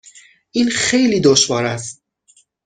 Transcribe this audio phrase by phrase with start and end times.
[0.51, 2.01] این خیلی دشوار است.